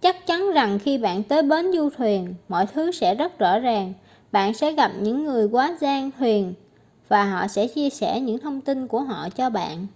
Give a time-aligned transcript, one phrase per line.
[0.00, 3.92] chắc chắn rằng khi bạn tới bến du thuyền mọi thứ sẽ rất rõ ràng
[4.32, 6.54] bạn sẽ gặp những người quá giang thuyền
[7.08, 9.86] và họ sẽ chia sẻ những thông tin của họ cho bạn